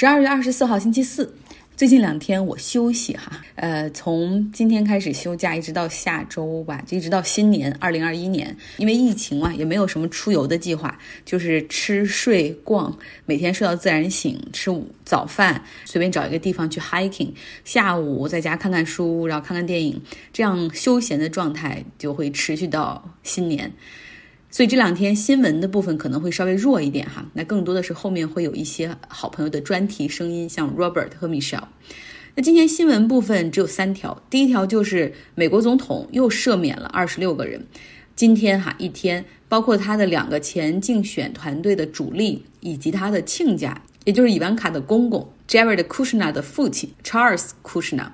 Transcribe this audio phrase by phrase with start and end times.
[0.00, 1.30] 十二月二十四号星期四，
[1.76, 8.56] 最近两天我休息哈，呃，从今天开始休假，一直到下周吧，就一直到新年二零二一年。
[8.78, 17.32] 因为疫情嘛，也没有什么出游的计划，就是吃睡逛，每天睡到自然醒，吃午早饭，随便找一个地方去 hiking，
[17.66, 20.00] 下午在家看看书，然后看看电影，
[20.32, 23.70] 这样休闲的状态就会持续到新年。
[24.50, 31.68] 所以这两天新闻的部分可能会稍微弱一点哈，那更多的是后面会有一些好朋友的专题声音，像 Robert 和 Michelle。
[32.34, 37.64] 那今天新闻部分只有三条，第一条就是美国总统又赦免了二十六个人。
[38.16, 48.08] 今天哈一天，包括他的两个前竞选团队的主力以及他的亲家，也就是伊万卡的公公 Jared Kushner 的父亲 Charles Kushner。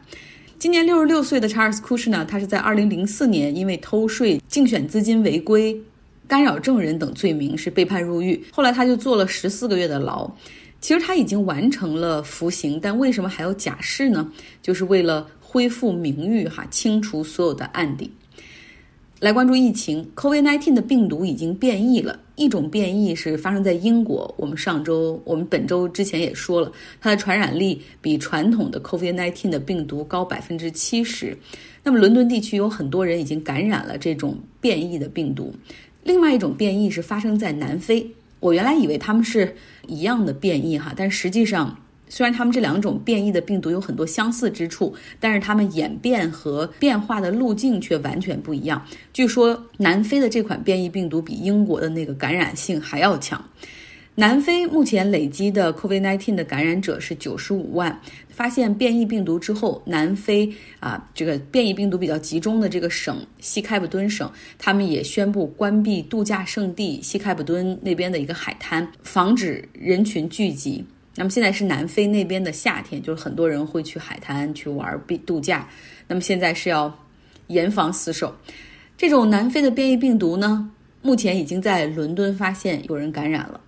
[0.59, 5.83] 今年六十六岁的 Charles Kushner，他是在二零零四年因为偷税、竞选资金违规。
[6.29, 10.31] 干扰证人等罪名是被判入狱，后来他就坐了十四个月的牢。
[10.79, 14.31] 其实他已经完成了服刑，但为什么还要假释呢？
[14.63, 18.11] 就是为了恢复名誉，哈，清除所有的案底。
[19.19, 24.33] 来关注疫情，COVID-19 的病毒已经变异了，一种变异是发生在英国。
[24.37, 26.71] 我们上周，我们本周之前也说了，
[27.01, 31.35] 它的传染力比传统的 COVID-19 的病毒高百分之七十。
[31.83, 35.55] 那么伦敦地区有很多人已经感染了这种变异的病毒。
[36.07, 39.57] 另外一种变异是发生在南非，我原来以为它们是
[39.89, 41.77] 一样的变异哈，但实际上
[42.09, 48.81] 虽然它们这两种变异的病毒有很多相似之处，但是它们演变和变化的路径却完全不一样。
[49.13, 53.45] 据说南非的这款变异病毒比英国的那个感染性还要强。
[54.19, 58.01] 南非目前累积的 COVID-19 的感染者是九十五万。
[58.31, 60.51] 发现变异病毒之后，南非
[60.81, 70.85] 啊，这个变异病毒比较集中的这个省西开普敦省，他们也宣布关闭度假胜地西开普敦那边的一个海滩，防止人群聚集。
[71.15, 75.69] 那么现在是南非那边的夏天，就是很多人会去海滩去玩避度假。
[76.07, 76.95] 那么现在是要
[77.49, 78.35] 严防死守。
[78.97, 80.71] 这种南非的变异病毒呢，
[81.01, 83.61] 目前已经在伦敦发现有人感染了。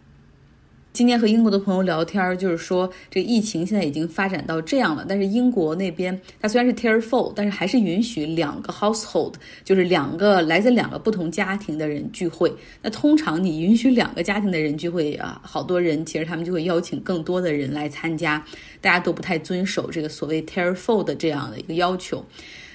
[0.99, 5.07] 今天和英国的朋友聊天，就是说这个疫情现在已经发展到这样了。
[5.09, 12.53] 但是英国那边，它虽然是 Tier Four，但是还是允许两个 household，就是两个来自两个不同家庭的人聚会。
[12.83, 18.45] 那通常你允许两个家庭的人聚会啊，好多人其实他们就会邀请更多的人来参加，
[18.81, 22.25] 大家都不太遵守这个所谓 Tier Four 的这样的一个要求。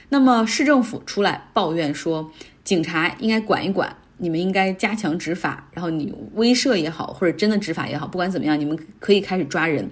[0.07, 2.31] 那么市政府出来抱怨说，
[2.63, 3.97] 警察应该管一管。
[4.23, 9.87] 你们应该加强执法，然后你威慑也好，或者真的执法也好，不管怎么样，你们可以开始抓人。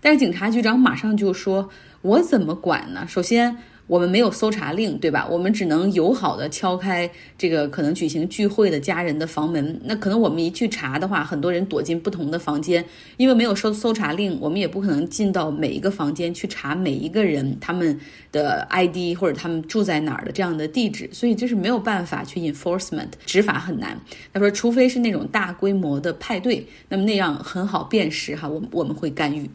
[0.00, 1.68] 但是警察局长马上就说
[2.00, 3.06] ：“我怎么管呢？
[3.06, 3.56] 首先。”
[3.86, 5.28] 我们没有搜查令，对吧？
[5.30, 9.78] 我们只能友好的敲开这个可能举行聚会的家人的房门。
[9.84, 12.82] 那可能我们一去查的话，很多人躲进不同的房间，
[13.18, 18.00] 因为没有搜搜查令，我们也不可能进到每一个房间去查每一个人他们
[18.32, 24.00] 的 ID 或者他们住在哪儿的这样的地址，所以就是没有办法去 enforcement 执法很难。
[24.32, 29.50] 他说，除非是那种大规模的派对，那么那样很好辨识哈，我我们会干预。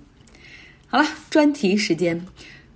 [0.86, 2.26] 好了，专题时间。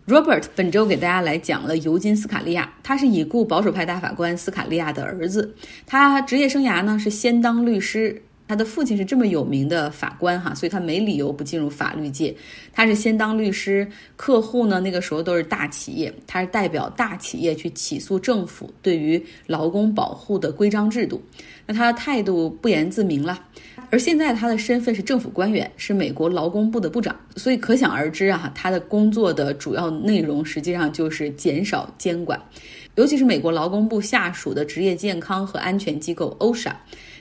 [0.05, 5.55] Robert 本周给大家来讲了尤金·斯卡利亚，他是已故保守派大法官斯卡利亚的儿子，
[5.85, 8.21] 他职业生涯呢是先当律师。
[8.45, 12.35] 他的父亲是这么有名的法官哈，所以他没理由不进入法律界。
[12.73, 13.87] 他是先当律师，
[14.17, 21.23] 客户呢那个时候都是大企业，他是代表大企业去起诉政府对于劳工保护的规章制度。
[21.65, 23.39] 那他的态度不言自明了。
[23.93, 32.41] 而现在他的身份是政府官员，是美国劳工部的部长，所以可想而知啊，他的工作的主要内容实际上就是减少监管，
[32.95, 36.71] 尤其是美国劳工部下属的职业健康和安全机构 OSHA。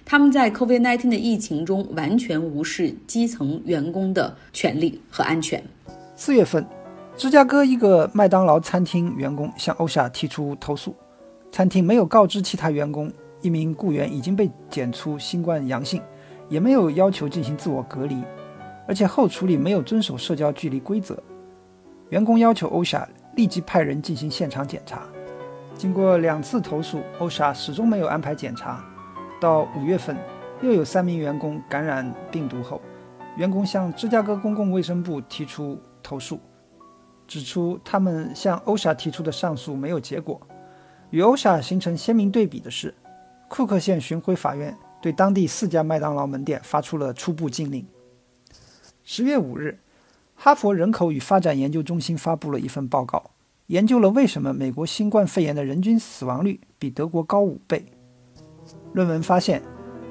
[0.06, 5.62] 他们在 COVID-19 的疫情中完全无视基层员工的权利和安全。
[6.16, 6.66] 四月份，
[7.18, 10.96] 芝加哥一个麦当劳餐厅员工向欧夏提出投诉，
[11.50, 13.12] 餐厅没有告知其他员工
[13.42, 16.00] 一名雇员已经被检出新冠阳性，
[16.48, 18.22] 也没有要求进行自我隔离，
[18.86, 21.20] 而且后处理没有遵守社交距离规则。
[22.11, 25.02] 员工要求欧莎立即派人进行现场检查。
[25.76, 28.84] 经过两次投诉，欧莎始终没有安排检查。
[29.40, 30.16] 到五月份，
[30.61, 32.81] 又有三名员工感染病毒后，
[33.37, 36.38] 员工向芝加哥公共卫生部提出投诉，
[37.26, 40.40] 指出他们向欧莎提出的上诉没有结果。
[41.11, 42.94] 与欧莎形成鲜明对比的是，
[43.49, 47.84] 库克县巡回法院对当地四家麦当劳门店发出了初步禁令。
[49.02, 49.81] 十月五日，
[50.37, 53.32] 哈佛人口与发展研究中心发布了一份报告，
[53.66, 57.84] 研究了为什么美国新冠肺炎的人均死亡率比德国高五倍。
[58.93, 59.60] 论文发现，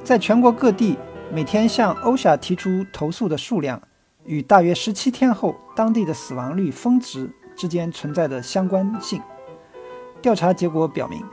[0.03, 0.97] 在全国各地
[1.31, 3.81] 每天向 OSHA 提出投诉的数量，
[4.25, 9.21] 与大约十七天后当地的死亡率峰值之间存在的相关性。
[10.21, 11.23] 调查结果表明，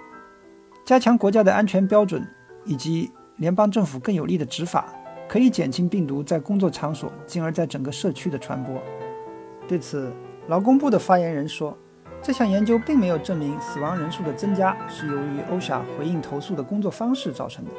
[0.85, 2.25] 加强国家的安全标准
[2.65, 4.93] 以及联邦政府更有力的执法，
[5.29, 8.81] 可以减轻病毒在工作场所，进而在整个社区的传播。
[9.67, 10.13] 对此，
[10.49, 11.77] 劳工部的发言人说，
[12.21, 17.71] 这项研究并没有证明死亡人数的增加是由于欧莎回应投诉的工作方式造成的。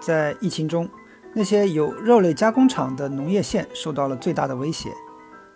[0.00, 0.88] 在疫情中，
[1.34, 4.90] 那些有肉类加工厂的农业县受到了最大的威胁，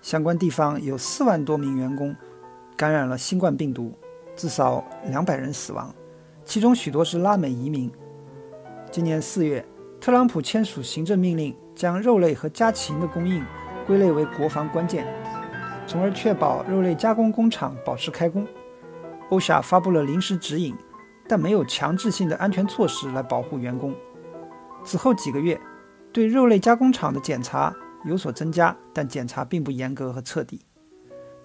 [0.03, 2.15] 相关地方有四万多名员工
[2.77, 3.95] 感染了新冠病毒，
[4.37, 5.95] 至少两百人死亡，
[6.45, 7.91] 其中许多是拉美移民。
[8.93, 9.65] 今年四月，
[10.01, 13.45] 特朗普签署行政命令，将肉类和家禽的供应
[13.87, 15.07] 归类为国防关键，
[15.87, 18.45] 从而确保肉类加工工厂保持开工。
[19.29, 20.75] 欧夏发布了临时指引，
[21.29, 23.95] 但没有强制性的安全措施来保护员工。
[24.83, 25.61] 此后几个月，
[26.13, 27.73] 对肉类加工厂的检查
[28.05, 30.63] 有所增加，但检查并不严格和彻底。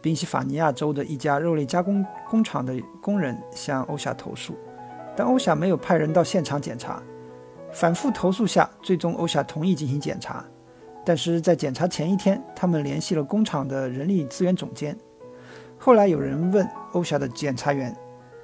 [0.01, 4.57] 宾夕法尼亚州的一家肉类加工工厂的工人向欧夏投诉，
[5.15, 6.99] 但欧夏没有派人到现场检查。
[7.75, 10.45] 反复投诉下，最终欧霞同意进行检查。
[11.03, 14.97] 但是在检查前一天，他们联系了工厂的人力资源总监。
[15.77, 17.93] 后来有人问欧霞的检查员，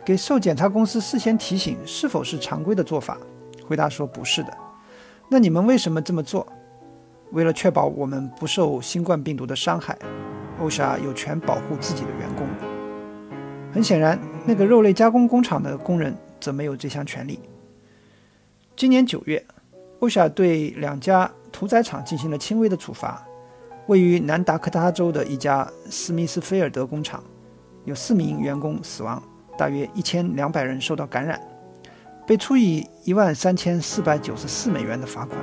[0.04, 3.18] 给受检查公司事先提醒是否是常规的做法？
[3.66, 4.52] 回答说不是的。
[5.30, 6.46] 那你们为什么这么做？
[7.32, 9.98] 为了确保我们不受新冠病毒的伤害，
[10.60, 12.46] 欧霞有权保护自己的员工。
[13.72, 17.40] 很显然，那个肉类加工工厂的工人则没有这项权利。
[18.82, 19.46] 今年九月，
[20.00, 23.24] 欧莎对两家屠宰场进行了轻微的处罚。
[23.86, 27.24] 位于南达科他州的一家斯密斯菲尔德工厂，
[27.86, 29.22] 有四名员工死亡，
[29.56, 31.40] 大约一千两百人受到感染。
[32.26, 35.38] 被处以一万三千四百九十四美元的罚款。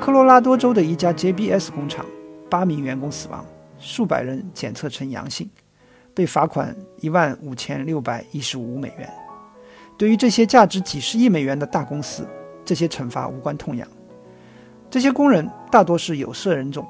[0.00, 2.04] 科罗拉多州的一家 JBS 工厂，
[2.50, 3.46] 八名员工死亡，
[3.78, 5.48] 数百人检测呈阳性，
[6.12, 9.08] 被罚款一万五千六百一十五美元。
[9.98, 12.28] 对于这些价值几十亿美元的大公司，
[12.64, 13.86] 这些惩罚无关痛痒。
[14.90, 16.86] 这些工人大多是有色人种，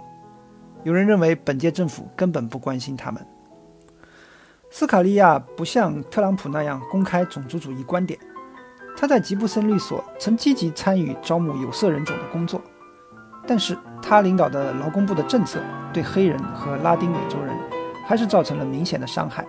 [0.83, 3.25] 有人认为本届政府根本不关心他们。
[4.71, 8.19] 斯卡利亚不像特朗普那样公开种族主义观点。
[8.99, 12.61] 他在吉布森律所曾积极参与招募有色人种的工作，
[13.47, 15.61] 但是他领导的劳工部的政策
[15.93, 17.55] 对黑人和拉丁美洲人
[18.07, 19.47] 还是造成了明显的伤害。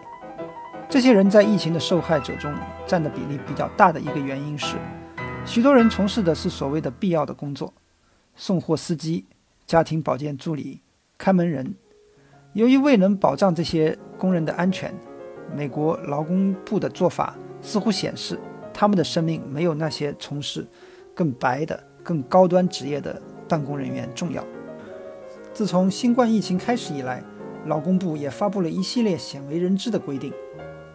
[0.90, 2.54] 这些人在疫情的受害者中
[2.86, 4.78] 占的比例比较大的一个原因是，
[5.46, 7.74] 许多人从事的是所谓的必要的工作，
[8.36, 9.26] 送货司机、
[9.66, 10.80] 家庭保健助理、
[11.18, 11.76] 看门人。
[12.54, 14.94] 由于未能保障这些工人的安全，
[15.54, 18.40] 美国劳工部的做法似乎显示。
[18.74, 20.64] 他们的生命没有那些从事
[21.16, 23.20] 更白的、更高端职业的
[23.50, 24.46] 办公人员重要。
[25.52, 27.24] 自从新冠疫情开始以来，
[27.66, 30.32] 劳工部也发布了一系列鲜为人知的规定，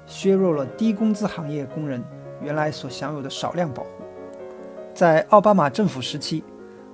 [0.06, 2.02] 削弱了低工资行业工人
[2.43, 3.90] 原来所享有的少量保护。
[4.94, 6.44] 在奥巴马政府时期，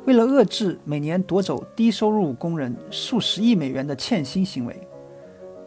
[0.05, 4.81] 为了遏制每年夺走低收入工人数十亿美元的欠薪行为，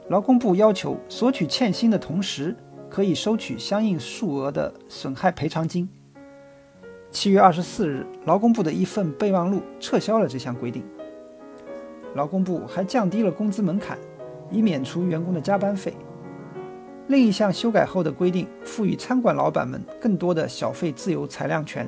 [0.09, 2.55] 劳工部要求索取欠薪的同时。
[2.91, 5.88] 可以收取相应数额的损害赔偿金。
[7.09, 10.83] 七月二十四日，劳工部的一份备忘录撤销了这项规定。
[12.15, 13.97] 劳工部还降低了工资门槛，
[14.51, 15.93] 以免除员工的加班费。
[17.08, 21.88] 另一项修改后的规定赋予餐馆老板们更多的小费自由裁量权，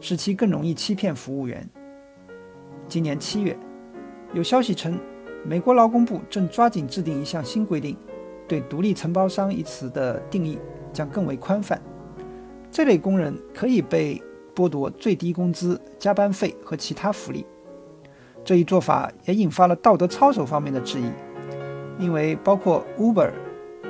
[0.00, 1.68] 使其更容易欺骗服务员。
[2.88, 3.56] 今年七月，
[4.32, 4.98] 有消息称，
[5.44, 7.96] 美国劳工部正抓紧制定一项新规定。
[8.48, 10.56] 对“独立承包商”一词的定义
[10.92, 11.82] 将更为宽泛，
[12.70, 14.22] 这类工人可以被
[14.54, 17.44] 剥夺最低工资、加班费和其他福利。
[18.44, 21.10] 这一做法也引发了道德操守方面的质疑，
[21.98, 23.32] 因为包括 Uber、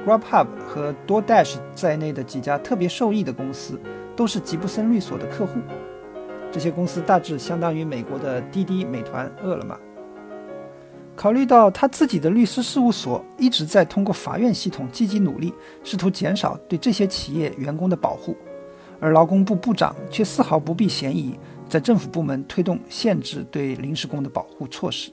[0.07, 3.77] Grubhub 和 DoorDash 在内的几家特别受益的公司
[4.15, 5.59] 都是吉布森律所的客户。
[6.53, 9.77] 这些公司大致相当于美国的滴滴、美团、饿了么。
[11.17, 18.37] 考虑到他自己的律师事务所一直在通过法院系统积极努力，试图减少对这些企业员工的保护，
[19.01, 21.37] 而劳工部部长却丝毫不避嫌疑，
[21.69, 25.11] 在政府部门推动限制对临时工的保护措施。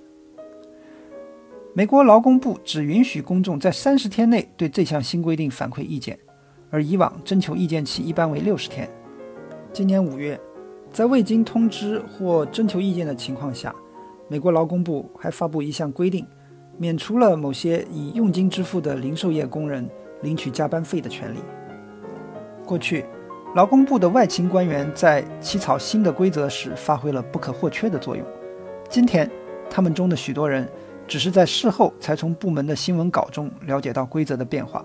[1.76, 6.16] 美国劳工部只允许公众在三十天内对这项新规定反馈意见，
[6.70, 8.88] 而以往征求意见期一般为六十天。
[9.72, 10.40] 今年五月，
[10.92, 13.74] 在未经通知或征求意见的情况下。
[14.30, 16.26] 美国劳工部还发布一项规定，
[16.78, 19.90] 免除了某些以佣金支付的零售业工人
[20.22, 21.40] 领取加班费的权利。
[22.66, 23.04] 过去，
[23.56, 28.24] 劳工部的外勤官员在起草新的规则时发挥了不可或缺的作用。
[28.88, 29.30] 今天，
[29.72, 30.68] 他们中的许多人
[31.08, 34.84] 只是在事后才从部门的新闻稿中了解到规则的变化。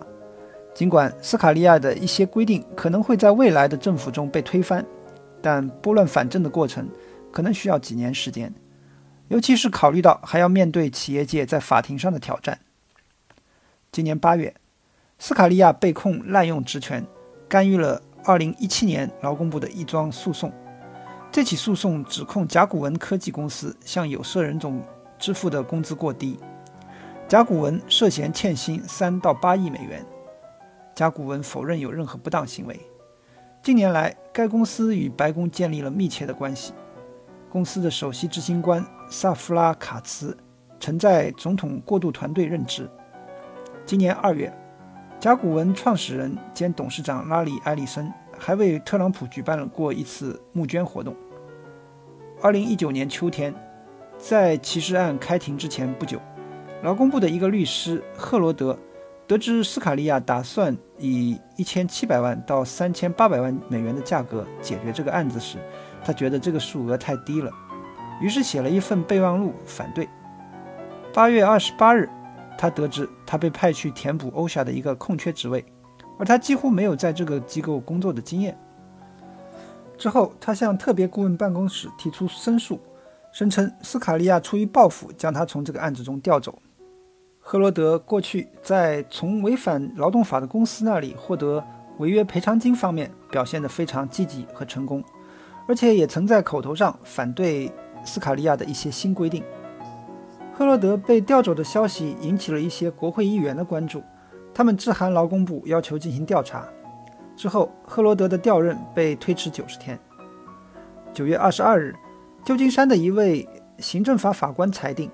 [0.74, 4.84] 尽管斯卡利亚的一些规定可能会在未来的政府中被推翻，
[5.42, 6.88] 但拨乱反正的过程
[7.32, 8.52] 可能需要几年时间，
[9.28, 12.60] 尤其是考虑到还要面对企业界在法庭上的挑战。
[13.90, 14.54] 今年八月，
[15.18, 17.04] 斯卡利亚被控滥用职权，
[17.48, 20.52] 干预了2017年劳工部的一桩诉讼。
[21.32, 24.82] 这起诉讼指控甲骨文科技公司向有色人种
[25.18, 26.38] 支付的工资过低，
[27.26, 30.04] 甲骨文涉嫌欠薪三到八亿美元。
[30.94, 32.78] 甲骨文否认有任何不当行为。
[33.62, 36.72] 近年来，该公司与白宫建立了密切的关系。
[37.50, 40.36] 公司的首席执行官萨夫拉卡茨
[40.78, 42.88] 曾在总统过渡团队任职。
[43.84, 44.52] 今年二月，
[45.18, 51.16] 甲骨文创始人兼董事长拉里·埃里森还为特朗普举办了过一次募捐活动。
[52.40, 53.52] 二零一九年秋天，
[54.18, 56.20] 在歧视案开庭之前不久，
[56.82, 58.76] 劳工部的一个律师赫罗德
[59.26, 65.58] 得知斯卡利亚打算以一千七百万到三千八百万美元的价格解决这个案子时，
[66.04, 67.50] 他觉得这个数额太低了，
[68.20, 70.08] 于是写了一份备忘录反对。
[71.14, 72.08] 八月二十八日。
[72.60, 75.64] 他得知他被派去填补欧夏的一个空缺职位，
[76.18, 78.58] 而他几乎没有在这个机构工作的经验。
[79.96, 82.80] 之后，他向特别顾问办公室提出申诉，
[83.38, 86.60] 声称斯卡利亚出于报复将他从这个案子中调走。
[87.38, 91.64] 赫罗德过去在从违反劳动法的公司那里获得
[91.98, 95.04] 违约赔偿金方面表现得非常积极和成功，
[95.68, 97.70] 而且也曾在口头上反对
[98.04, 99.44] 斯卡利亚的一些新规定。
[100.52, 104.02] 赫罗德被调走的消息引起了一些国会议员的关注，
[104.52, 106.68] 他们致函劳工部要求进行调查。
[107.36, 109.96] 之后，赫罗德的调任被推迟九十天。
[111.14, 111.94] 九月二十二日，
[112.44, 113.46] 旧金山的一位
[113.78, 115.10] 行政法法官裁定，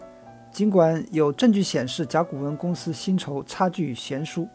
[0.50, 4.48] 尽管有证据显示甲骨文公司薪酬差距悬殊，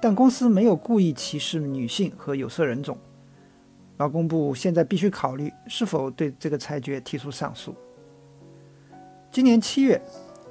[0.00, 2.96] 但公司没有故意歧视女性和有色人种。
[3.98, 7.74] 劳工部现在必须考虑是否对这个裁决提出上诉。
[9.30, 10.00] 今年七月。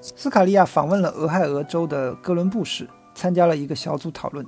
[0.03, 4.43] 斯卡利亚访问了俄亥俄州的哥伦布市，参加了一个小组讨论，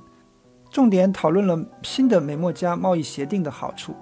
[0.68, 3.94] 重点讨论了新的美墨加贸易协定的好处。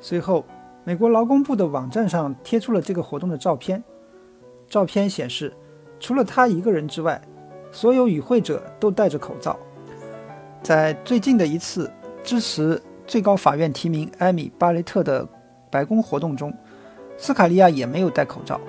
[0.00, 0.44] 随后，
[0.90, 3.80] 美国劳工部的网站上贴出了这个活动的照片。
[4.68, 5.54] 照片显示，
[6.00, 7.22] 除了他一个人之外，
[7.70, 9.56] 所有与会者都戴着口罩。
[10.60, 11.88] 在最近的一次
[12.24, 15.24] 支持最高法院提名艾米·巴雷特的
[15.70, 16.52] 白宫活动中，
[17.16, 18.60] 斯卡利亚也没有戴口罩。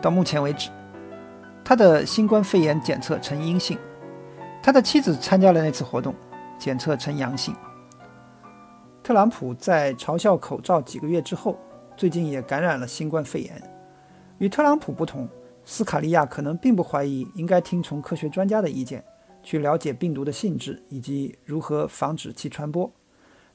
[0.00, 0.70] 到目前为止。
[1.64, 3.76] 他的新冠肺炎检测呈阴性，
[4.62, 6.14] 他的妻子参加了那次活动，
[6.60, 7.52] 检测呈阳性。
[9.04, 11.58] 特朗普在嘲笑口罩几个月之后，
[11.94, 13.62] 最近也感染了新冠肺炎。
[14.38, 15.28] 与特朗普不同，
[15.62, 19.04] 斯卡利亚可能并不怀疑应该听从科学专家的意见，
[19.42, 22.90] 去了解病毒的性质以及如何防止其传播。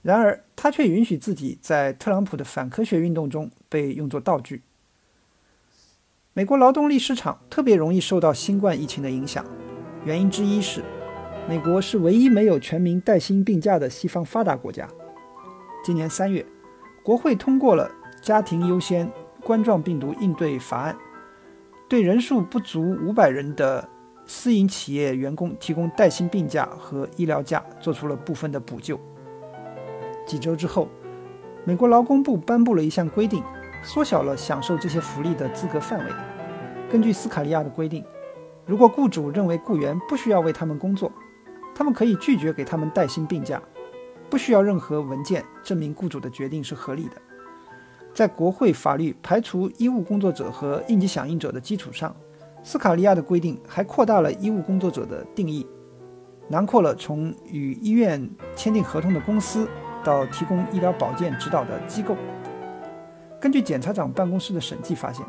[0.03, 4.61] 然而，他却允许自己在特朗普的反科学运动中被用作道具。
[6.33, 9.43] 美国劳动力市场特别容易受到新冠疫情的影响，
[10.05, 10.83] 原因之一是，
[11.47, 14.87] 美国是唯一没有全民带薪病假的西方发达国家。
[15.83, 16.45] 今年三月，
[17.03, 17.89] 国会通过了
[18.25, 19.11] 《家庭优先
[19.43, 20.93] 冠状病毒应对法案》，
[21.87, 23.87] 对人数不足五百人的
[24.25, 28.99] 私营企业员工提供带薪病假和医疗假，做出了部分的补救。
[30.25, 30.87] 几周之后，
[31.63, 33.43] 美国劳工部颁布了一项规定。
[33.81, 36.11] 缩小了享受这些福利的资格范围。
[36.91, 38.03] 根据斯卡利亚的规定，
[38.65, 41.09] 如果雇主认为雇员不需要为他们工作，
[41.73, 43.61] 他们可以拒绝给他们带薪病假，
[44.29, 47.13] 不需要任何文件证明雇主的决定是合理的。
[48.13, 52.15] 在国会法律排除医务工作者和应急响应者的基础上，
[52.63, 55.65] 斯卡利亚的规定还扩大了医务工作者的定义，
[56.47, 59.67] 囊括了从与医院签订合同的公司
[60.03, 62.17] 到提供医疗保健指导的机构。
[63.39, 65.25] 根据检察长办公室的审计发现，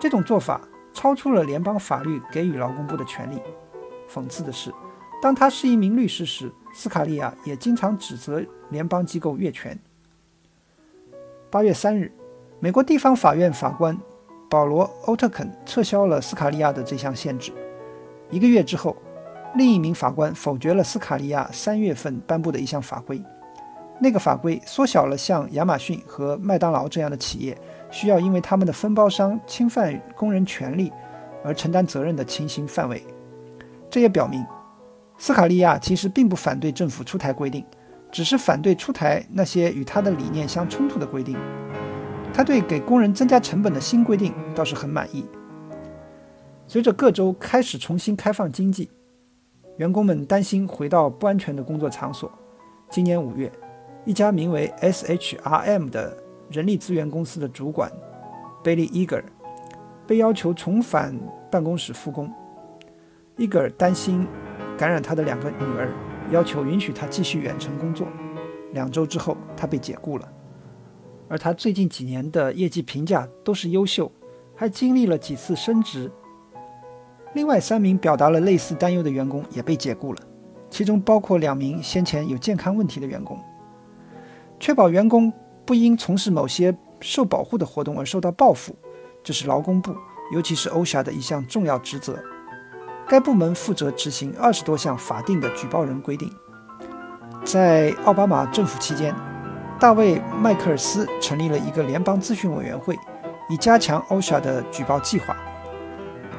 [0.00, 0.60] 这种做法
[0.92, 3.38] 超出了联邦法律给予劳工部的权利。
[4.08, 4.72] 讽刺的是，
[5.22, 9.78] 当他是一名律师时，斯卡利亚也经常指责联邦机构越权。
[11.50, 12.10] 八月三日，
[12.60, 13.96] 美国地方法院法官
[14.48, 17.52] 保罗·欧特肯撤销了斯卡利亚的这项限制。
[18.30, 18.96] 一个月之后，
[19.54, 23.22] 另一名法官否决了斯卡利亚三月份颁布的一项法规。
[24.00, 27.56] 那个法规缩小了像亚马逊和麦当劳这样的企业
[27.90, 30.90] 需要因为他们的分包商侵犯工人权利
[31.44, 33.04] 而承担责任的情形范围。
[33.90, 34.44] 这也表明，
[35.22, 37.64] 斯卡利亚其实并不反对政府出台规定，
[38.10, 41.38] 只是反对出台那些与他的理念相冲突的规定。
[42.34, 45.24] 他对给工人增加成本的新规定倒是很满意。
[46.66, 48.90] 随着各州开始重新开放经济，
[49.76, 52.28] 员工们担心回到不安全的工作场所。
[52.90, 53.48] 今年五月，
[54.04, 56.16] 一家名为 SHRM 的
[56.50, 57.88] 人力资源公司的主管
[58.64, 59.22] Billy Eager
[60.04, 61.16] 被要求重返
[61.48, 62.28] 办公室复工。
[63.36, 64.26] Eager 担心
[64.82, 65.92] 感染他的两个女儿，
[66.32, 68.04] 要求允许他继续远程工作。
[68.72, 70.28] 两周之后，他被解雇了。
[71.28, 74.10] 而他最近几年的业绩评价都是优秀，
[74.56, 76.10] 还经历了几次升职。
[77.34, 80.20] 另外三名表达了类似担忧的员工也被解雇了，
[80.68, 83.38] 其中包括两名先前有健康问题的员工。
[84.58, 85.32] 确保员工
[85.64, 88.74] 不因从事某些受保护的活动而受到报复，
[89.22, 89.94] 这是劳工部，
[90.34, 92.18] 尤其是欧夏的一项重要职责。
[93.08, 96.32] 该部门负责执行二十多项法定的举报人规定。
[97.44, 99.14] 在奥巴马政府期间，
[99.78, 102.96] 大卫·麦克尔斯成立了一个联邦咨询委员会，
[103.48, 105.36] 以加强 OSHA 的举报计划。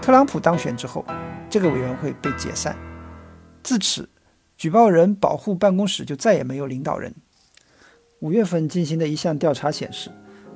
[0.02, 1.06] 特朗普当选之后，
[1.50, 2.76] 这个委员会被解散。
[3.62, 4.10] 自此，
[4.58, 7.14] 举报人保护办公室就再也没有领导人。
[8.20, 10.10] 五月份进行的一项调查显示，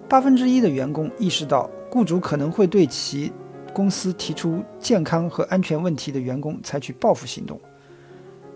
[0.08, 3.32] 八分之一的员工意识到雇主可能会对其
[3.78, 7.62] 公司提出健康和安全问题的员工采取报复行动。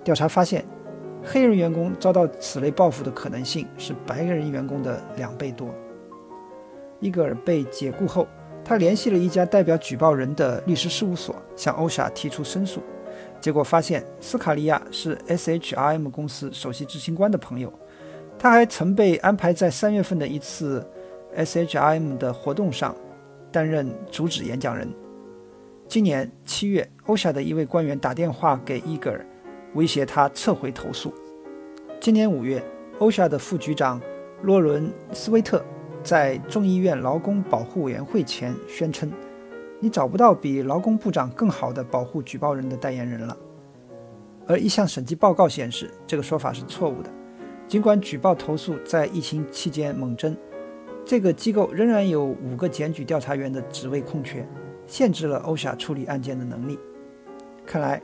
[0.03, 0.65] 调查发现，
[1.23, 5.69] 黑人员工遭到此类报复的可能性是白人员工的两倍多。
[6.99, 8.27] 伊格尔被解雇后。
[8.63, 12.79] 他联系了一家代表举报人的律师事务所，向欧莎提出申诉，
[13.39, 17.73] 结果发现斯卡利亚是 SHRM 公司首席执行官的朋友，
[18.37, 20.87] 他还曾被安排在三月份的一次
[21.35, 22.95] SHRM 的活动上
[23.51, 24.87] 担任主旨演讲人。
[25.91, 29.25] 今年七月，欧莎的一位官员打电话给伊格尔，
[29.73, 31.13] 威胁他撤回投诉。
[31.99, 32.63] 今年五月，
[32.99, 34.01] 欧莎的副局长
[34.41, 35.61] 洛伦斯威特。
[36.01, 39.11] 在众议院劳工保护委员会前宣称
[39.81, 43.37] ：“你找不到比劳工部长更好的保护举报人的代言人了。”
[44.47, 47.09] 而一项审计报告显示，这个说法是错误的。
[47.67, 50.37] 尽管举报投诉在疫情期间猛增，
[51.03, 54.47] 这个机构仍然有五个检举调查员的职位空缺，
[54.87, 56.79] 限制了欧夏处理案件的能力。
[57.65, 58.01] 看来，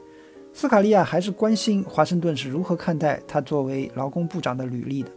[0.54, 5.10] 斯卡利亚还是关心华盛顿是如何看待他作为劳工部长的履历的。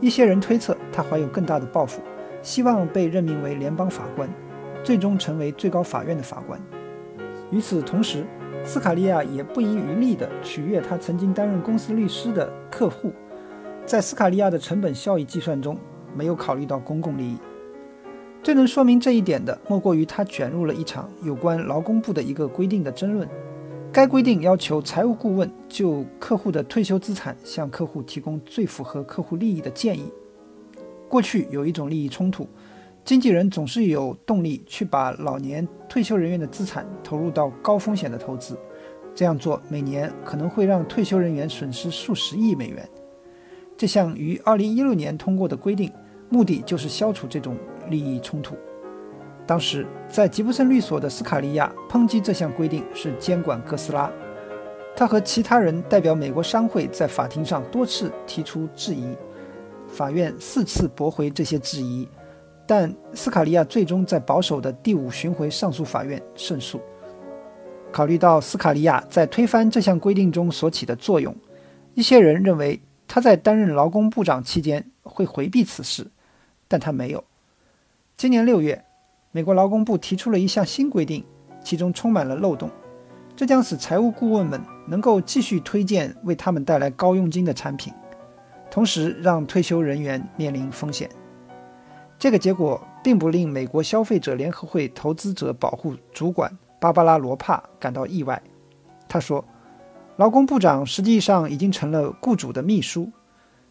[0.00, 2.00] 一些人推测他怀有更大的抱负，
[2.42, 4.28] 希望被任命为联邦法官，
[4.82, 6.60] 最终成为最高法院的法官。
[7.50, 8.24] 与此同时，
[8.64, 13.12] 斯卡利亚也不遗余力地取悦他曾经担任公司律师的客户，
[13.84, 15.78] 在斯卡利亚的成本效益计算中
[16.14, 17.38] 没有考虑到公共利益。
[18.42, 23.28] 最能说明这一点的，莫过于他卷入了一场有关劳工部的一个规定的争论。
[23.92, 30.10] 该规定要求财务顾问就客户的退休资产向客户提供最符合客户利益的建议。
[31.08, 32.48] 过去有一种利益冲突，
[33.04, 38.56] 经纪人总是有动力去把老年退休人员的资产投入到高风险的投资，
[39.14, 42.88] 这样做每年可能会让退休人员损失数十亿美元。
[43.76, 45.92] 这项于2016年通过的规定，
[46.28, 47.56] 目的就是消除这种
[47.90, 48.56] 利益冲突。
[49.46, 54.10] 当时在吉布森律所的斯卡利亚抨击这项规定是监管哥斯拉，
[54.96, 59.16] 他和其他人代表美国商会在法庭上多次提出质疑，
[59.88, 62.08] 法院四次驳回这些质疑，
[62.64, 66.80] 但斯卡利亚最终在保守的第五巡回上诉法院胜诉。
[67.90, 71.34] 考虑到斯卡利亚在推翻这项规定中所起的作用，
[71.94, 76.06] 一些人认为他在担任劳工部长期间会回避此事，
[76.68, 77.24] 但他没有。
[78.20, 78.84] 今年六月。
[79.30, 81.24] 美国劳工部提出了一项新规定，
[81.64, 82.70] 其中充满了漏洞，
[83.34, 87.90] 这将使财务顾问们能够继续推荐为他们带来高佣金的产品，
[88.70, 91.08] 同时让退休人员面临风险。
[92.18, 98.42] 这个结果并不令美国消费者联合会投资者保护主管芭芭拉·罗帕感到意外。
[99.08, 99.42] 他说
[100.18, 103.10] ：“劳工部长实际上已经成了雇主的秘书，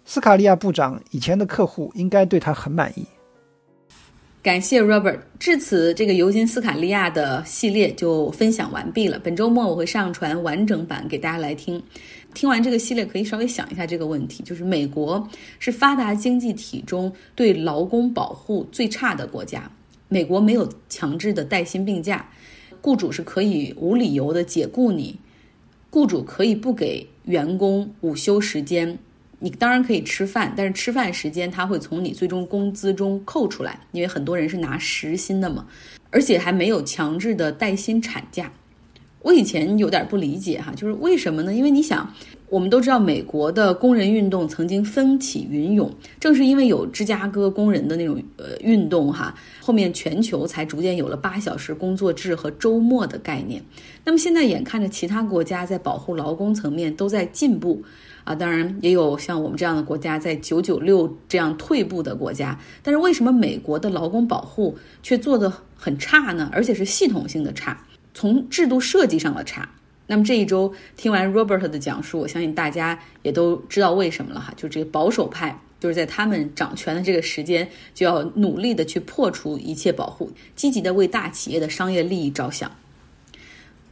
[0.05, 3.05] 斯卡利亚部长以前的客户应该对他很满意。”
[4.41, 5.19] 感谢 Robert。
[5.37, 9.19] 至此，这个尤金斯卡利亚的系列就分享完毕了。
[9.19, 11.81] 本周末我会上传完整版给大家来听。
[12.33, 15.27] 听完这个系列，可以稍微想一下这个问题：就是美国
[15.59, 19.69] 是发达经济体中对劳工保护最差的国家。
[20.07, 22.25] 美国没有强制的带薪病假，
[22.79, 25.19] 雇主是可以无理由的解雇你，
[25.89, 28.97] 雇主可以不给员工午休时间。
[29.39, 35.65] 你当然可以吃饭，但是吃饭时间他会从你最终工资中扣出来，因为很多人是拿时薪的嘛，
[36.09, 38.51] 而且还没有强制的带薪产假。
[39.21, 41.53] 我以前有点不理解哈，就是为什么呢？
[41.53, 42.09] 因为你想，
[42.47, 53.61] 我们都知道美国的工人运动曾经风起云涌，正是因为有芝加哥工人的那种呃运动哈，后面全球才逐渐有了八小时工作制和周末的概念。
[54.05, 57.83] 那么现在眼看着其他国家在保护劳工层面都在进步
[58.29, 66.47] 啊，当然也有像我们这样的国家在九九六这样退步的国家，但是为什么美国的劳工保护却做得很差呢？
[66.53, 67.83] 而且是系统性的差。
[68.13, 69.67] 从制度设计上的差，
[70.05, 74.53] 那么这一周听完 Robert 的讲述，我相信大家也都知道为什么了哈。
[74.55, 82.69] 就这个保守派，就是在他们掌权的这个时间，就要努力的去破除一切保护，积极的为大企业的商业利益着想。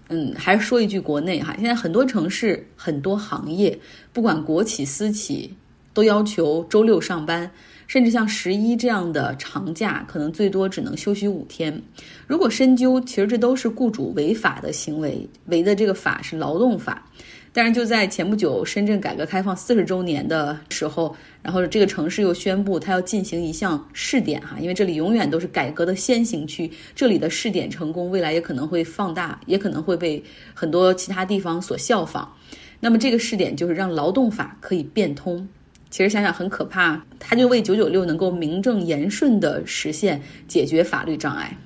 [0.09, 3.77] 嗯，还是说一句国内哈，现在很多城市、很多行业，
[4.13, 5.53] 不管国企私企，
[5.93, 7.51] 都要求周六上班。
[7.87, 11.81] 甚至像十一这样的长假，可能最多只能休息五天。
[12.27, 17.09] 如果深究，其实这都是雇主违法的行为，违的这个法是劳动法。
[17.53, 32.31] 但是就在前不久，深圳改革开放四十周年的时候，然后这个城市又宣布，它要进行一项试点哈，因为这里永远都是改革的先行区，这里的试点成功，未来也可能会放大，也可能会被很多其他地方所效仿。
[32.79, 35.47] 那么这个试点就是让劳动法可以变通。
[35.89, 41.57] 其实想想很可怕，它就为九九六能够名正言顺的实现解决法律障碍。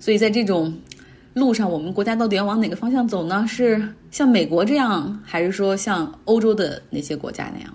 [0.00, 0.74] 所以在这种
[1.38, 3.46] 路上，我们国家到底要往哪个方向走呢？
[3.46, 7.74] 是像美国这样，还是说像欧洲的那些国家那样？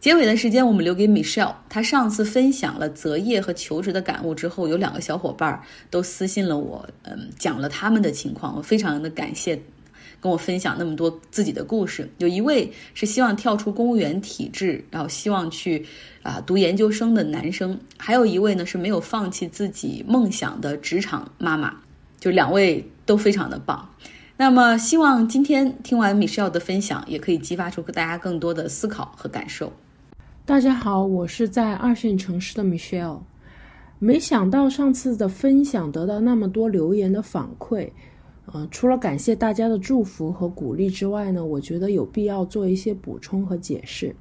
[0.00, 9.60] 结尾的时间我们留给 Michelle，他上次分享了择业和求职的感悟之后，有两个小伙伴都私信了我，嗯，讲了他们的情况，我非常的感谢。
[10.20, 15.86] 跟我分享那么多自己的故事，有一位是希望跳出公务员体制，然后希望去
[16.24, 21.72] 啊读研究生的男生，还有一位呢是没有放弃自己梦想的职场妈妈，
[22.18, 23.88] 就两位都非常的棒。
[24.36, 29.72] 那么希望今天听完 Michelle 的分享，也可以激发出大家更多的思考和感受。
[30.44, 33.20] 大家好，我是在二线城市的 Michelle，
[33.98, 37.90] 没想到上次的分享得到那么多留言的反馈。
[38.46, 44.14] 呃，除了感谢大家的祝福和鼓励之外呢，我觉得有必要做一些补充和解释。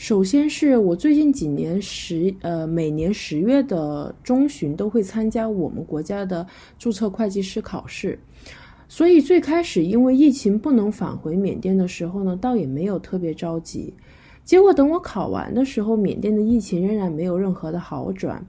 [0.00, 6.46] 首先是我最近几年十呃每年十月的中旬都会参加我们国家的
[6.78, 8.18] 注册会计师考试，
[8.88, 13.92] 所以最开始因为疫情不能返回缅甸的时候呢，倒也没有特别着急。
[14.42, 18.42] 结果等我考完的时候，缅甸的疫情仍然没有任何的好转，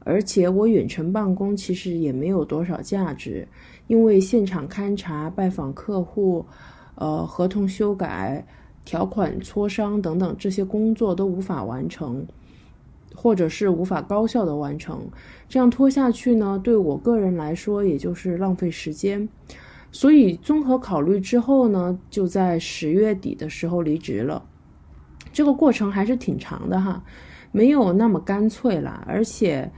[0.00, 3.46] 而且我远程办公其实也没有多少价值。
[3.86, 6.44] 因为现场勘查、拜访客户、
[6.96, 8.44] 呃合同修改、
[8.88, 12.26] 条款磋商等等这些工作都无法完成，
[13.14, 15.06] 或者是无法高效的完成，
[15.46, 19.28] 这样拖下去呢，对我个人来说也就是浪费时间。
[19.92, 24.42] 所以综合考虑之后呢，就在十月底的时候离职了。
[25.34, 27.04] 这个过程还是挺长的哈，
[27.52, 29.70] 没有那么干脆啦，而且。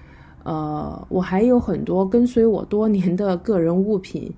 [0.42, 4.32] 呃，我还有很多跟随我多年的个人物品，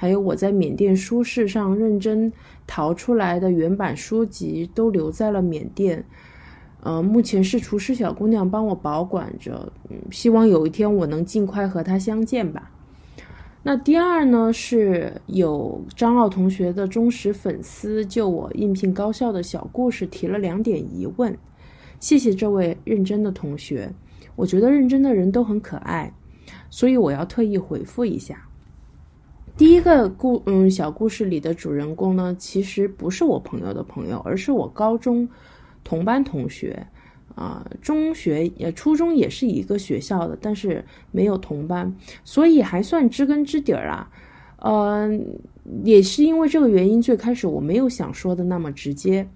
[0.00, 2.32] 还有我在缅甸书市上认真
[2.68, 6.04] 淘出来的原版书籍，都留在了缅甸。
[6.84, 12.70] 呃，目前是厨师小姑娘帮我保管着，嗯，希望有一天我能尽快和她相见吧。
[13.64, 21.36] 那第二呢，是有张奥同学的忠实粉丝就我应聘高校的小故事提了两点疑问，
[21.98, 23.92] 谢谢这位认真的同学。
[24.36, 26.14] 我觉得认真的人都很可爱，
[26.70, 28.47] 所以我要特意回复一下。
[29.58, 35.28] 第一个故嗯小故事里的主人公呢，其实不是我朋友的朋友，而是我高中
[35.82, 36.86] 同班同学
[37.34, 37.66] 啊。
[37.82, 41.92] 中学呃初中也是一个学校的，但是没有同班，
[42.22, 44.08] 所以还算知根知底儿啊。
[44.58, 45.26] 嗯，
[45.82, 49.28] 也是因为这个原因，最开始我没有想说的那么直接。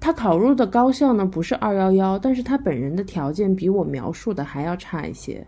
[0.00, 5.46] 他考入的高校呢，不是二幺幺，但是他本人的条件比我描述的还要差一些，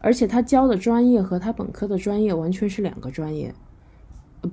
[0.00, 3.54] 而且他教的专业和他本科的专业完全是两个专业，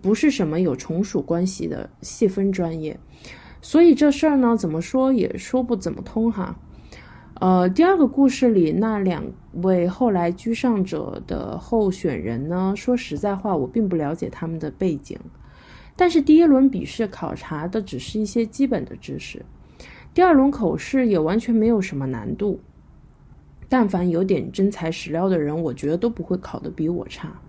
[0.02, 3.00] 不是什么有从属关系的细分专业，
[3.62, 6.58] 所以这事儿呢，怎么说也说不怎么通哈。
[7.42, 15.20] 呃，第二个故事里那两位后来居上者的候选人呢，说实在话，我并不了解他们的背景。
[15.98, 19.46] 但是第一轮笔试考察的只是一些基本的知识，
[20.14, 22.62] 第二轮口试也完全没有什么难度。
[23.68, 27.42] 但凡有点真材实料的人，我觉得都不会考得比我差。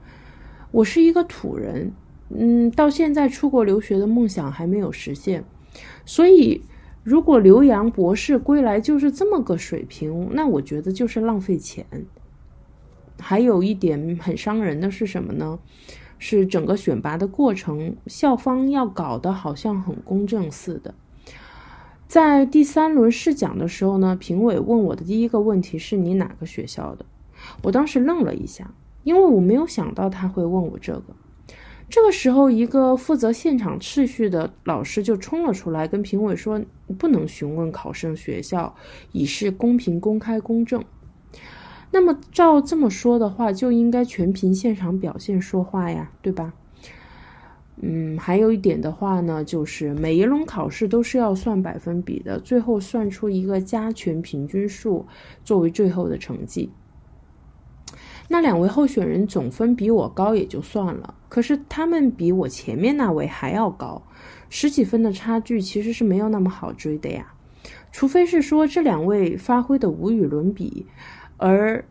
[0.70, 1.92] 我是一个土人，
[2.30, 5.44] 嗯，到现在出国留学的梦想还没有实现。
[6.04, 6.62] 所以，
[7.02, 11.86] 如果留洋博士归来就是这么个水平，那我觉得就是浪费钱。
[13.18, 15.58] 还有一点很伤人的是什么呢？
[16.18, 20.94] 是整个选拔的过程，校方要搞得好像很公正似的。
[22.06, 27.04] 在第三轮试讲的时候呢，评委问我的第一个问题是你哪个学校的？
[27.62, 31.04] 我当时愣了一下，因为我没有想到他会问我这个。
[31.88, 36.60] 这个时候，一个负责现场秩序的老师就冲了出来，跟评委说
[36.98, 38.74] ：“不能询问考生学校，
[39.12, 40.82] 以示公平、公开、公正。”
[41.92, 46.54] 那么照这么说的话，就应该全凭现场表现说话呀，对吧？
[47.82, 55.06] 嗯，还有一点的话呢，就是每一轮考试都是要算百分比的，最后算出一个加权平均数
[55.44, 56.70] 作为最后的成绩。
[58.28, 64.02] 那两位候选人总分比我高也就算了，可是他们比我前面那位还要高，
[64.48, 67.34] 十几分的差距其实是没有那么好追的呀。
[67.92, 70.86] 除非是说这两位发挥的无与伦比，
[71.36, 71.84] 而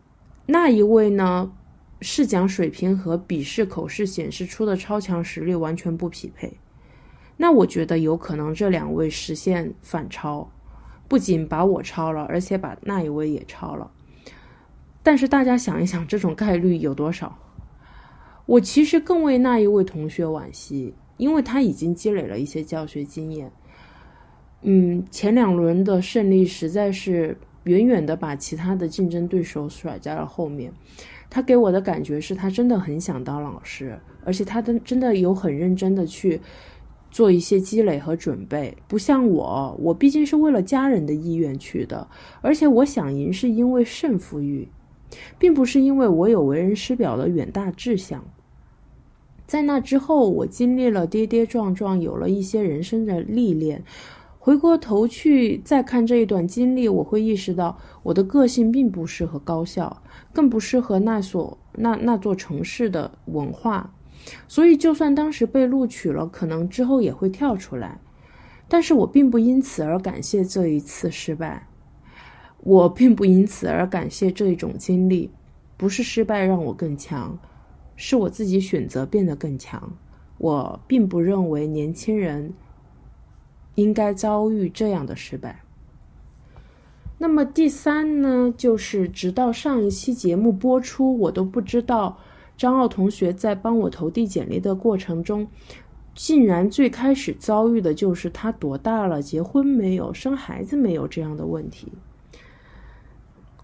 [0.46, 1.52] 那一位呢，
[2.00, 6.52] 试讲水平和笔试口试显示出的超强实力完全不匹配。
[7.36, 10.50] 那我觉得有可能这两位实现反超，
[11.08, 13.90] 不仅把我超了，而且把那一位也超了。
[15.02, 17.38] 但是大家想一想，这种概率有多少？
[18.46, 23.50] 我其实更为那一位同学惋惜，因为他已经积累了一些教学经验。
[24.62, 30.72] 嗯，前两轮的胜利实在是远远的把其他的竞争对手甩在了后面。
[31.28, 36.40] 他给我的感觉是他真的很想当老师，而且他的真的有很认真的去
[37.10, 42.08] 做一些积累和准备，不像我，我毕竟是为了家人的意愿去的，
[42.40, 44.68] 而且我想赢是因为胜负欲。
[45.38, 48.24] 并不是因为我有为人师表的远大志向。
[49.46, 53.84] 在那之后，我经历了跌跌撞撞，有了一些人生的历练。
[54.46, 60.00] 回过头去再看这一段经历，我会意识到我的个性并不适合高校，
[60.32, 63.92] 更不适合那所那那座城市的文化。
[64.46, 67.98] 所以，就算当时被录取了，可能之后也会跳出来。
[68.68, 71.66] 但是我并不因此而感谢这一次失败。
[72.60, 75.32] 我并不因此而感谢这一种经历，
[75.76, 77.36] 不是失败让我更强，
[77.96, 79.92] 是我自己选择变得更强。
[80.38, 82.54] 我并不认为年轻人
[83.76, 85.62] 应该遭遇这样的失败。
[87.18, 92.18] 那么第三呢，就是直到上一期节目播出，我都不知道
[92.58, 95.48] 张奥同学在帮我投递简历的过程中，
[96.14, 101.92] 竟然最开始遭遇的就是他多大了、结婚没有、生孩子没有这样的问题。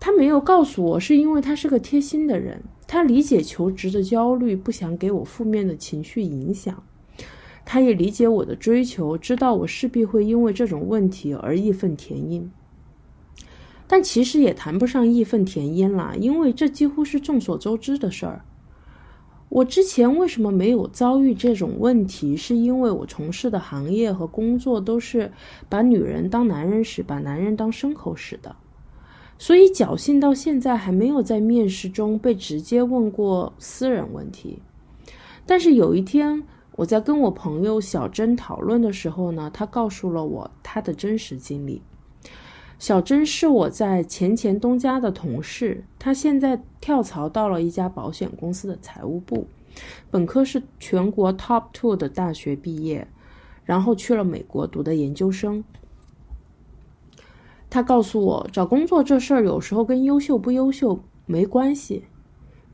[0.00, 6.82] 他没有告诉我，是因为他是个贴心的人，他理解求职的焦虑，不想给我负面的情绪影响。
[7.64, 12.50] 他也理解我的追求，知道我势必会因为这种问题而义愤填膺。
[13.86, 18.44] 但其实也谈不上义愤填膺啦，因为这几乎是众所周知的事儿。
[19.48, 22.34] 我之前为什么没有遭遇这种问题？
[22.34, 25.30] 是因为我从事的行业和工作都是
[25.68, 28.56] 把女人当男人使，把男人当牲口使的。
[29.38, 34.58] 所以侥幸到现在还没有在面试中被直接问过私人问题，
[35.44, 36.42] 但是有一天
[36.76, 41.82] 我在跟我朋友小珍讨论的时候呢，她告诉了我她的真实经历。
[42.78, 49.46] 小珍是我在前前东家的同事，她现在跳槽到了一家保险公司的财务部，
[50.10, 53.06] 本科是全国 top two 的大学毕业，
[53.64, 55.62] 然后去了美国读的研究生。
[57.70, 62.04] 他告诉我，找工作这事儿有时候跟优秀不优秀没关系。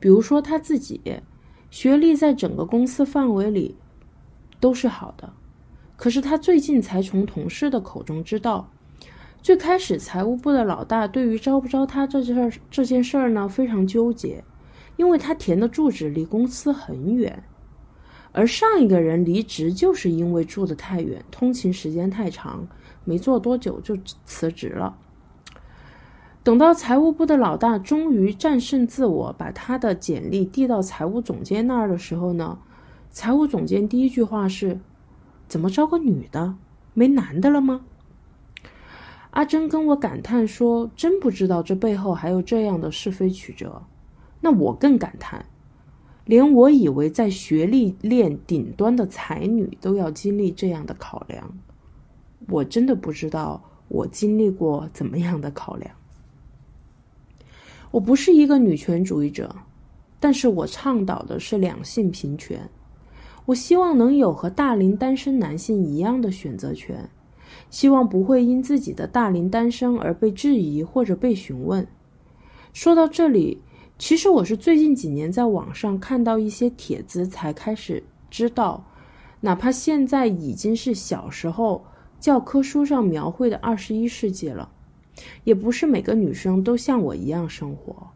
[0.01, 1.21] 比如说他自己，
[1.71, 3.75] 学历在整个公司范围里
[4.61, 5.33] 都是好的，
[5.97, 8.71] 可是他最近才从同事的口中知道，
[9.43, 14.43] 最开始财务部的老大对于招不招他这件事儿这件事儿呢非常纠结，
[14.97, 17.45] 因为他填的住址离公司很远，
[18.33, 22.67] 而上一个人离职就是因为住的太远，通勤时间太长。
[23.05, 24.95] 没做多久就辞职了。
[26.43, 32.59] 等到财务部的老大终于战胜自我，把他的简历递到财务总监那儿的时候呢，
[33.11, 34.79] 财务总监第一句话是
[35.49, 36.57] ：“怎么招个女的？
[36.95, 37.85] 没男的了吗？”
[39.31, 43.83] 阿珍跟我感叹说：“真不知道这背后还有这样的是非曲折。”
[44.41, 45.45] 那我更感叹，
[46.25, 51.59] 连我以为在学历链顶端的才女都要经历这样的考量。
[52.49, 55.91] 我真的不知道我经历过怎么样的考量。
[57.91, 59.55] 我不是一个女权主义者，
[60.21, 62.69] 但是我倡导的是两性平权。
[63.49, 67.09] 我希望能有和大龄单身男性一样的选择权，
[67.71, 71.87] 希望不会因自己的大龄单身而被质疑或者被询问。
[72.75, 73.63] 说到这里，
[73.97, 78.85] 其实我是最近几年在网上看到一些帖子，才开始知道，
[79.41, 81.83] 哪怕现在已经是小时候
[82.21, 84.71] 教科书上描绘的二十一世纪了，
[85.45, 88.09] 也不是每个女生都像我一样生活。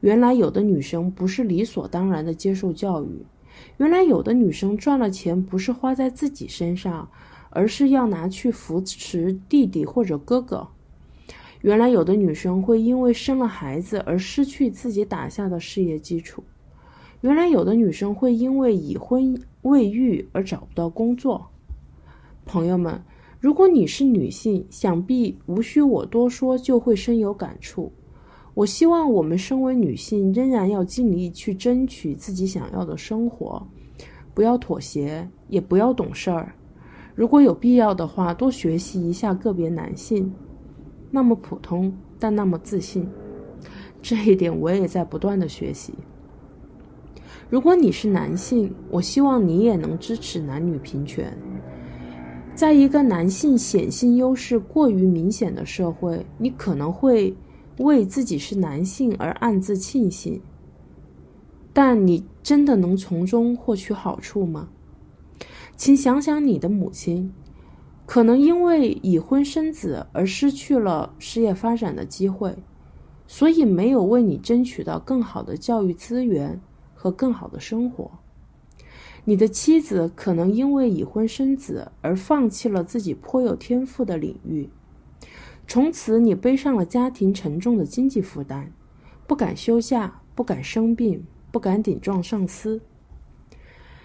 [0.00, 3.22] 原来有的女生不是理所当然的接受教育，
[3.78, 7.08] 原来有的女生赚了钱不是花在自己身上，
[7.50, 10.68] 而是要拿去扶持弟弟或者哥哥。
[11.62, 16.42] 原来有的女生会因为生了孩子而失去自己打下的事业基础，
[17.20, 21.46] 原来有的女生会因为已婚未育而找不到工作。
[22.44, 23.00] 朋友们，
[23.38, 27.92] 如果你是女性，想必无需我多说就会深有感触。
[28.54, 33.66] 我希望我们身为女性，仍然要尽力去争取自己想要的生活，
[34.34, 36.54] 不要妥协，也不要懂事儿。
[37.14, 40.32] 如果有必要的话，多学习一下个别男性。
[41.10, 43.08] 那么普通，但那么自信，
[44.00, 45.94] 这一点我也在不断的学习。
[47.50, 51.36] 如果你是男性，我希望你也能支持男女平权。
[52.54, 57.34] 在一个男性显性优势过于明显的社会，你可能会
[57.78, 60.40] 为自己是男性而暗自庆幸，
[61.72, 64.68] 但你真的能从中获取好处吗？
[65.76, 67.32] 请想想你的母亲。
[68.04, 72.56] 可能因为已婚生子而失去了事业发展的机会，
[73.26, 76.60] 所以没有为你争取到更好的教育资源
[76.94, 78.10] 和更好的生活。
[79.24, 84.68] 你的妻子可能因为已婚生子而放弃了自己颇有天赋的领域，
[85.72, 88.70] 从此你背上了家庭沉重的经济负担，
[89.26, 92.82] 不敢休假，不敢生病，不敢顶撞上司。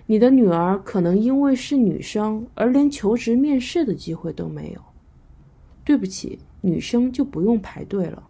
[0.05, 4.81] 你的女儿可能因为是女生而连求职面试的机会都没有。
[5.83, 8.29] 对不起，女生就不用排队了。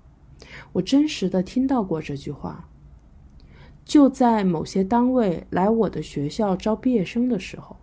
[0.72, 2.68] 我真实的听到过这句话。
[3.86, 7.78] 就在某些单位来我的学校招毕业生的时候，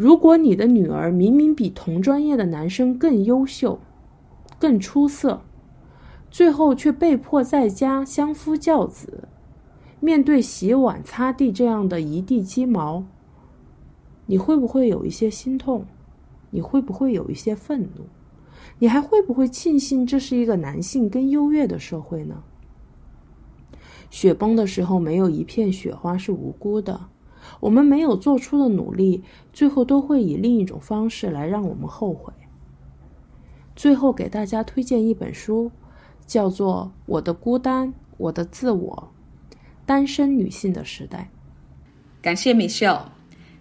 [0.00, 3.78] 如果你的女儿明明比同专业的男生更优秀、
[4.58, 5.42] 更出色，
[6.30, 9.28] 最后却被迫在家相夫教子。
[10.00, 13.04] 面对洗碗、擦地这样的一地鸡毛，
[14.24, 15.84] 你会不会有一些心痛？
[16.48, 18.06] 你会不会有一些愤怒？
[18.78, 22.42] 你还会不会庆幸这是一个男性更优越的社会呢？
[24.08, 26.98] 雪崩的时候，没有一片雪花是无辜的。
[27.58, 32.32] 我们没有做出的努力，最后都会以另一种方式来让我们后悔。
[33.74, 35.72] 最后给大家推荐一本书，
[36.26, 39.08] 叫做《我的孤单，我的自我》。
[39.86, 41.30] 单身女性的时代，
[42.22, 43.06] 感谢 Michelle。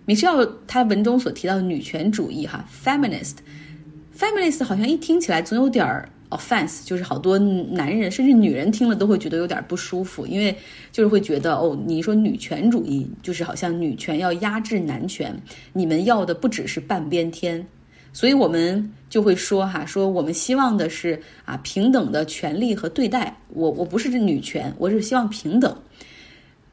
[0.05, 10.55] Michelle 她文中所提到的女权主义，哈，feminist，feminist 好像一听起来总有点儿 offense，就是好多男人甚至女人听了都会觉得有点不舒服，因为
[10.91, 15.35] 就是会觉得哦，你说女权主义就是好像女权要压制男权，
[15.73, 17.65] 你们要的不只是半边天，
[18.13, 23.35] 所以我们就会说哈，说我们希望的是啊平等的权利和对待。
[23.49, 25.75] 我我不是这女权，我是希望平等。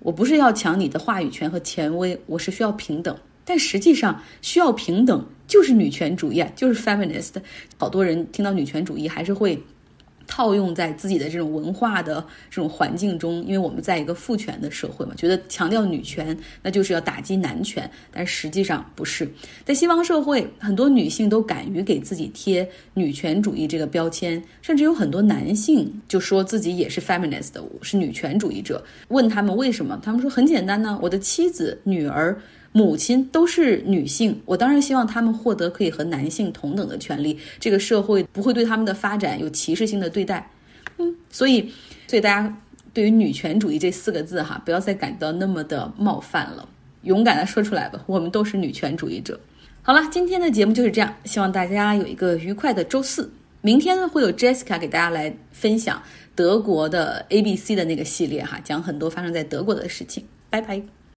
[0.00, 3.16] 我不是要抢你的话语权和权威，我是需要平等。
[3.46, 7.32] 但实际上，需要平等就是女权主义啊，就是 feminist。
[7.78, 9.58] 好多人听到女权主义还是会。
[10.28, 12.16] 套用在自己的这种文化的
[12.50, 19.30] 这种环境中，因为我们在一个父权的社会嘛，觉得强调女权那就是要打击男权，但实际上不是。
[19.64, 28.84] 在西方社会，很多女性都敢于给自己贴女权主义这个标签，甚至有很多男性就说自己也是 feminist，是女权主义者。
[29.06, 32.36] 问他们为什么，他们说很简单呢，我的妻子、女儿。
[32.76, 40.46] 母亲都是女性，我当然希望她们获得可以和男性同等的权利，这个社会不会对他们的发展有歧视性的对待。
[40.98, 41.72] 嗯，所以，
[42.06, 42.54] 所以大家
[42.92, 46.68] 对于女权主义这四个字哈，不要再感到那么的冒犯了，
[47.00, 49.40] 勇敢的说出来吧，我们都是女权主义者。
[49.80, 53.32] 好了，今天的节目就是这样，希望大家有一个愉快的周四。
[53.62, 56.02] 明天呢，会有 Jessica 给大家来分享
[56.34, 60.22] 德国的 ABC 的那个系列哈，讲很多发生在德国的事情。
[60.50, 60.96] 拜拜。